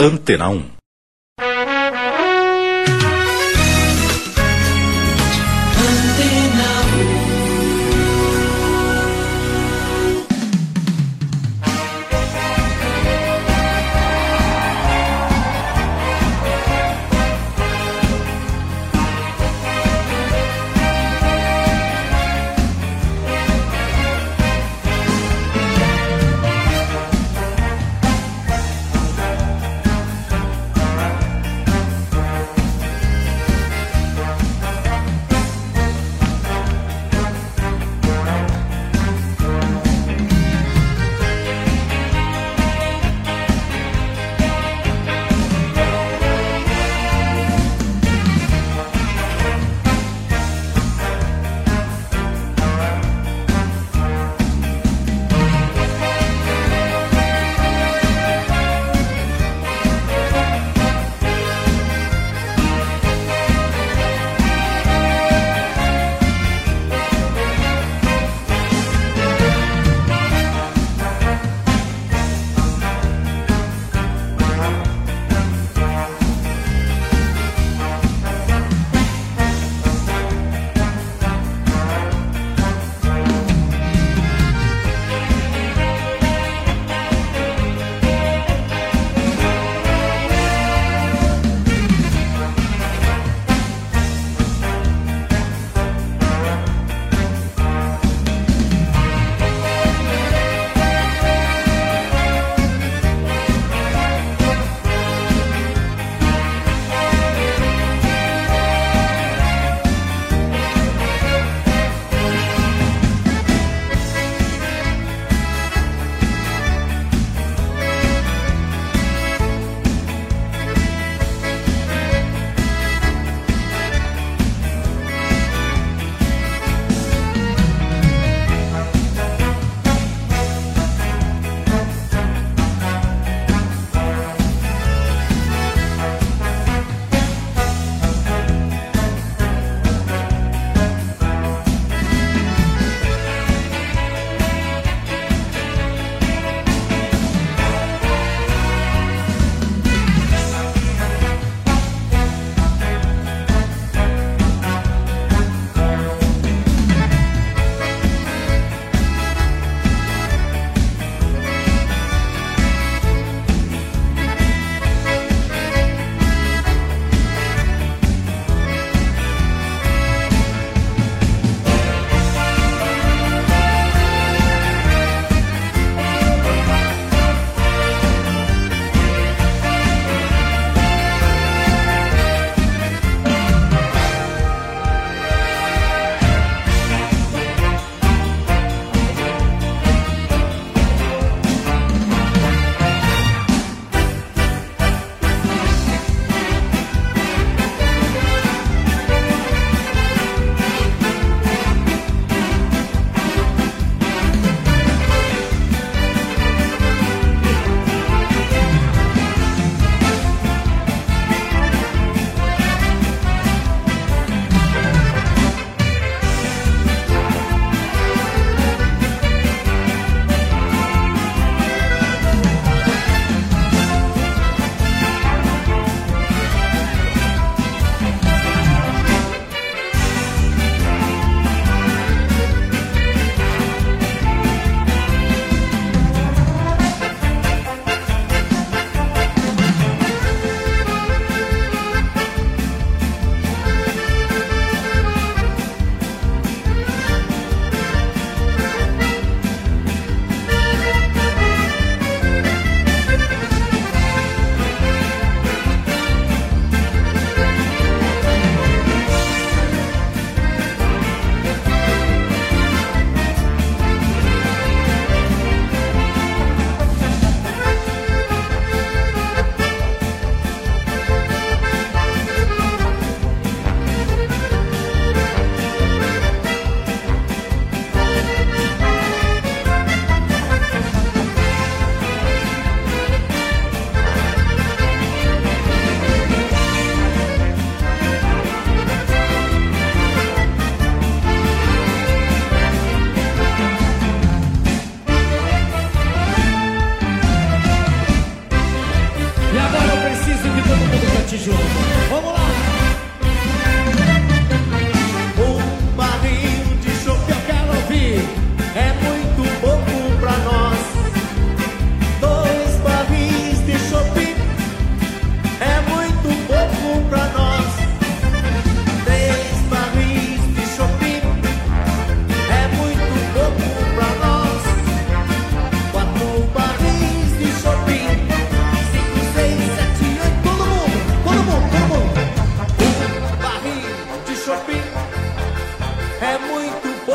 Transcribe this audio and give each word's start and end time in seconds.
Antena 0.00 0.48
1. 0.48 0.77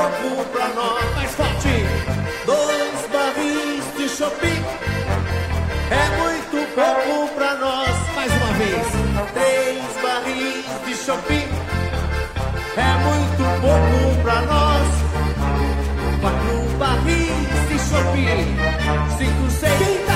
Pouco 0.09 0.43
pra 0.51 0.67
nós. 0.69 1.15
Mais 1.15 1.31
forte. 1.31 1.85
Dois 2.45 3.07
barris 3.11 3.83
de 3.97 4.09
shopping 4.09 4.63
é 5.91 6.05
muito 6.21 6.57
pouco 6.75 7.33
pra 7.35 7.55
nós. 7.55 7.95
Mais 8.15 8.31
uma 8.31 8.53
vez. 8.53 8.87
Três 9.33 10.01
barris 10.01 10.65
de 10.85 10.95
shopping 10.95 11.47
é 12.77 12.93
muito 13.05 13.43
pouco 13.61 14.21
pra 14.23 14.41
nós. 14.41 14.87
Quatro 16.21 16.77
barris 16.77 17.67
de 17.67 17.79
shopping. 17.79 18.57
Cinco, 19.17 19.51
seis. 19.51 20.12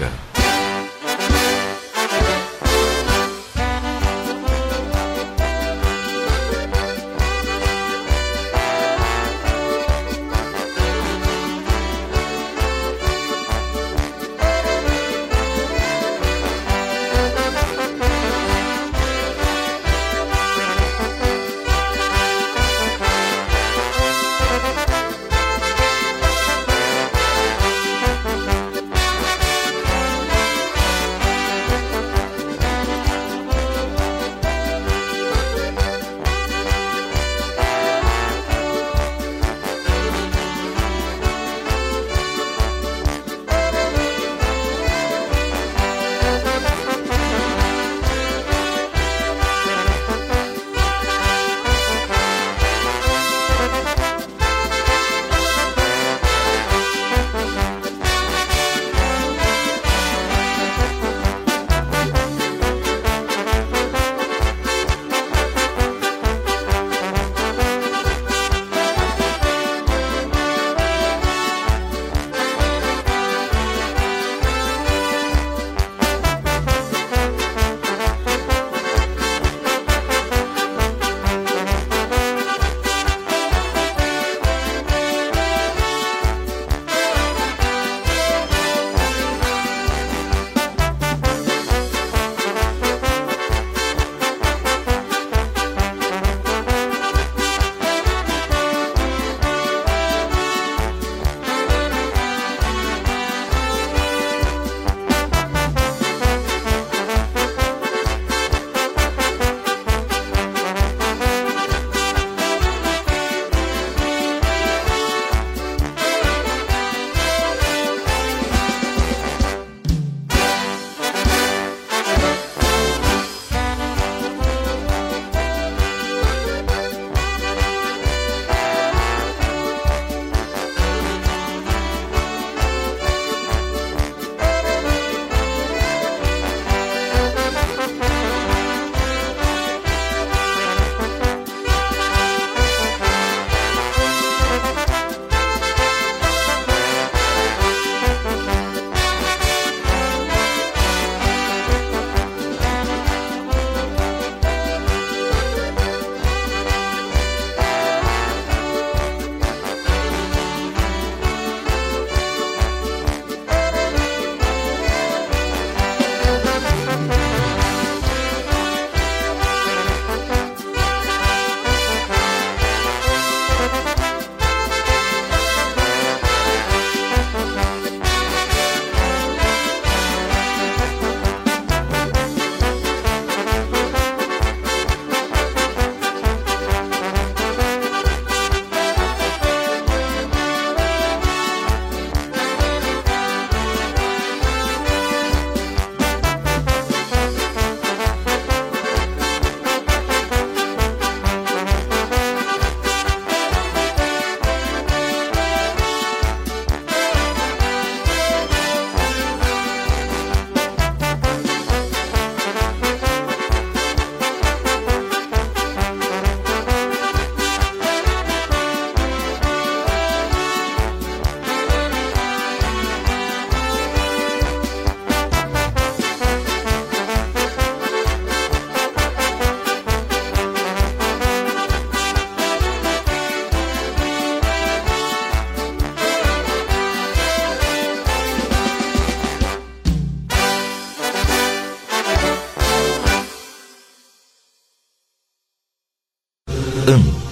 America. 0.00 0.27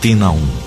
Antena 0.06 0.30
1. 0.30 0.65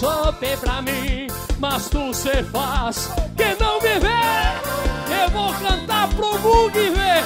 chope 0.00 0.46
é 0.46 0.56
pra 0.56 0.80
mim, 0.80 1.26
mas 1.58 1.90
tu 1.90 2.14
cê 2.14 2.42
faz 2.44 3.10
que 3.36 3.62
não 3.62 3.78
me 3.82 3.98
vê. 4.00 5.22
Eu 5.22 5.30
vou 5.30 5.52
cantar 5.52 6.08
pro 6.08 6.38
Bug 6.38 6.78
ver. 6.78 7.24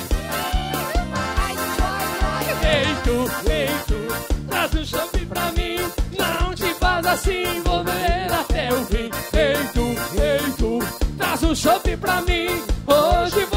Leito, 2.65 3.31
leito, 3.47 4.49
traz 4.49 4.75
um 4.75 4.85
chope 4.85 5.25
pra 5.27 5.53
mim, 5.53 5.77
não 6.19 6.55
te 6.55 6.75
faz 6.75 7.07
assim, 7.07 7.63
vou 7.65 7.85
ver 7.85 8.33
até 8.33 8.73
o 8.73 8.85
fim. 8.87 9.11
Leito, 9.33 9.85
leito, 10.17 10.79
traz 11.17 11.43
um 11.45 11.55
chope 11.55 11.97
pra 11.97 12.23
mim, 12.23 12.49
hoje 12.89 13.45
vou 13.53 13.54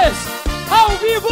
vocês 0.00 0.16
ao 0.70 0.88
vivo! 0.98 1.28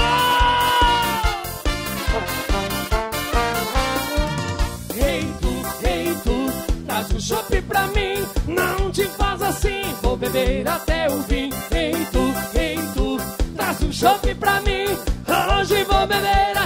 Rei 4.94 5.20
hey, 5.20 5.34
tu, 5.40 5.82
rei 5.82 6.14
tu, 6.22 6.84
traz 6.86 7.12
um 7.12 7.20
chopp 7.20 7.62
pra 7.62 7.86
mim. 7.88 8.26
Não 8.46 8.90
te 8.90 9.04
faz 9.06 9.40
assim, 9.42 9.82
vou 10.02 10.16
beber 10.16 10.68
até 10.68 11.08
o 11.08 11.22
fim. 11.22 11.50
Rei 11.70 11.94
hey, 11.94 12.06
tu, 12.12 12.34
rei 12.52 12.78
tu, 12.94 13.16
traz 13.56 13.82
um 13.82 13.92
chopp 13.92 14.34
pra 14.34 14.60
mim. 14.60 14.86
Hoje 15.58 15.84
vou 15.84 16.06
beber 16.06 16.57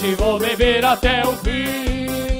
Hoje 0.00 0.14
vou 0.14 0.38
beber 0.38 0.84
até 0.84 1.26
o 1.26 1.32
fim. 1.38 2.37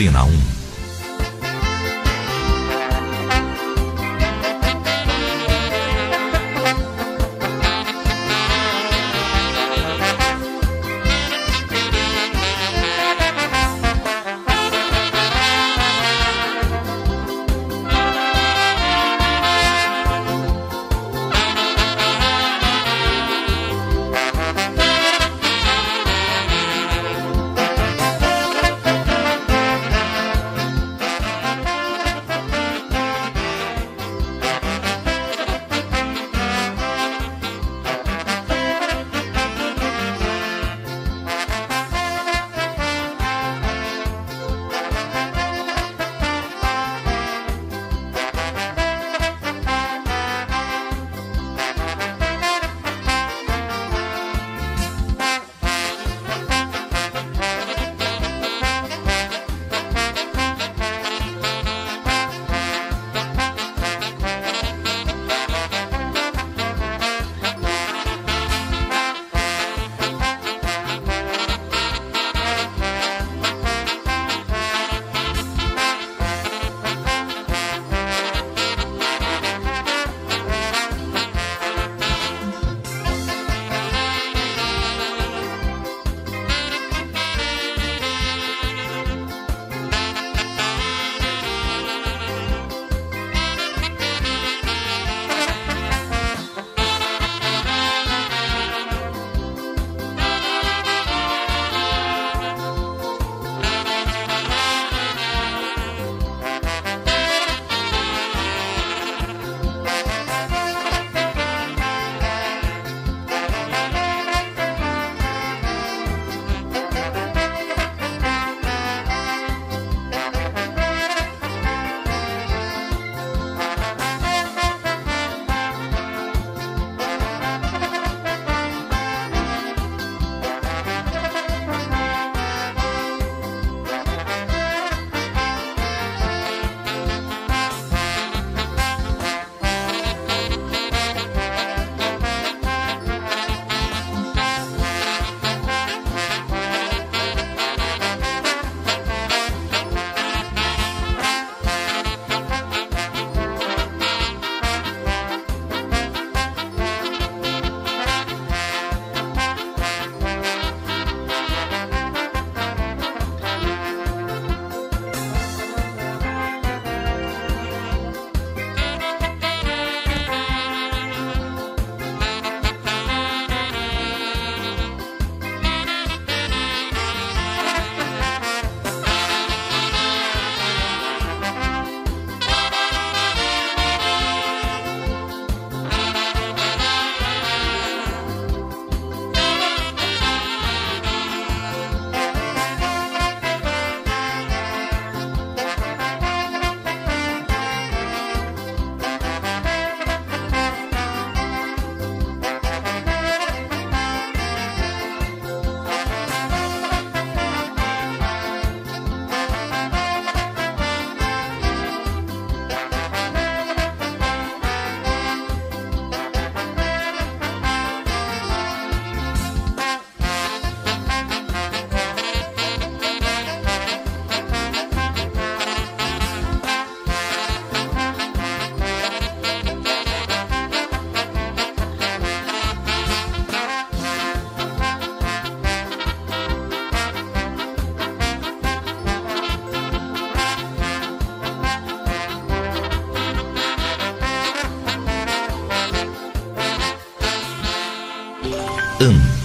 Antena 0.00 0.24
1. 0.24 0.39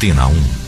Antena 0.05 0.27
1. 0.27 0.64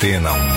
Antena 0.00 0.32
1. 0.32 0.49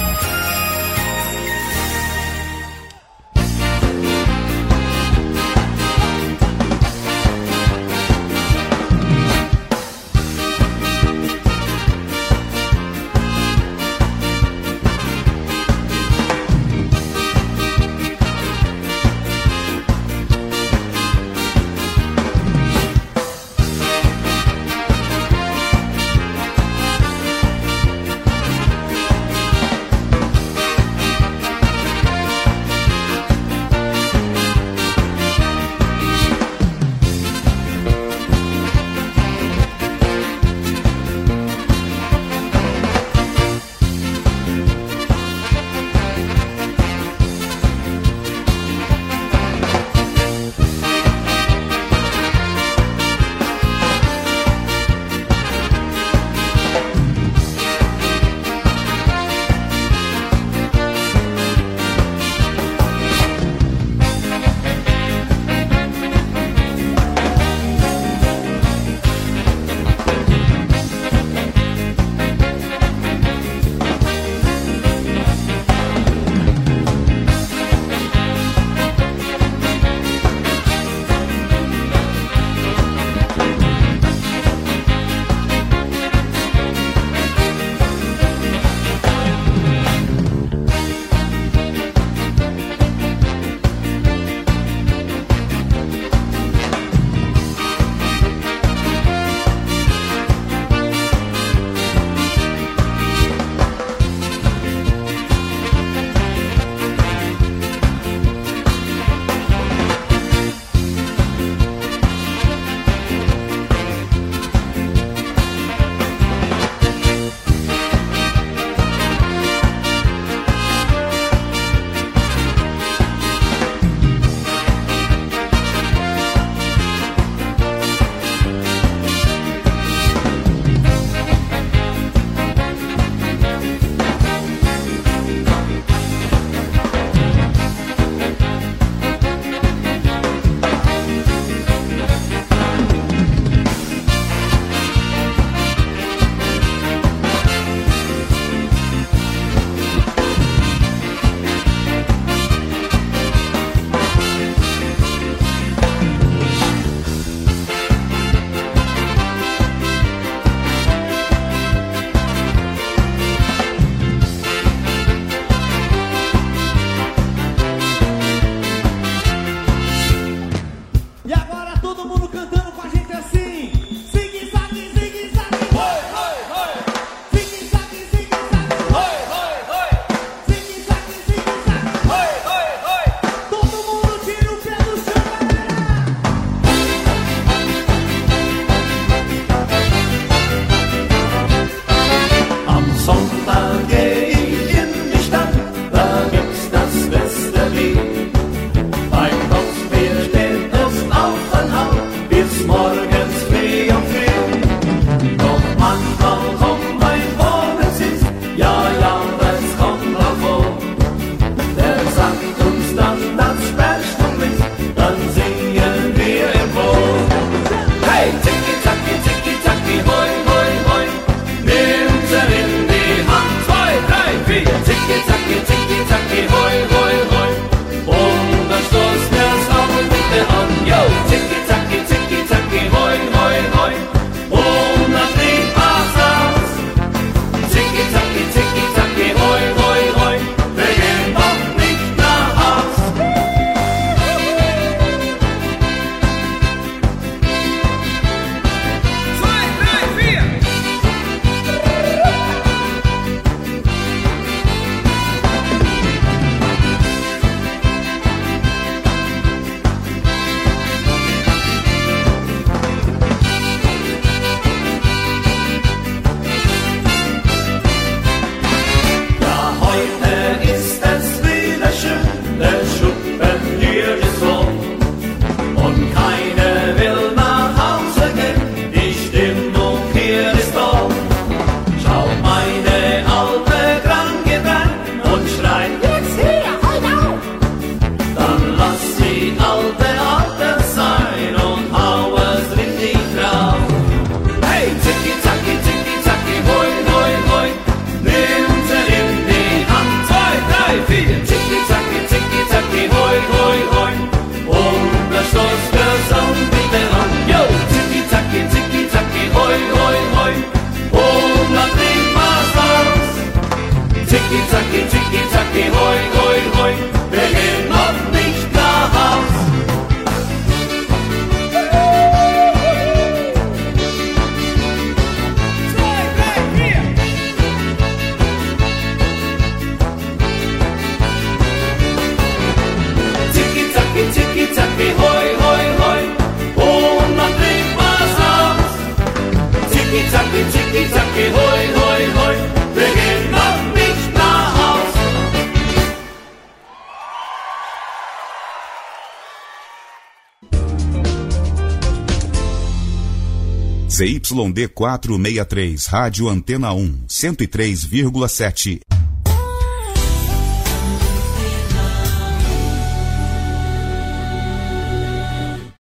YD463, 354.53 356.09
Rádio 356.11 356.49
Antena 356.49 356.93
1, 356.93 357.25
103,7. 357.27 359.12